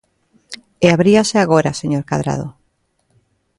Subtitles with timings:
[0.85, 2.47] E abríase agora, señor Cadrado.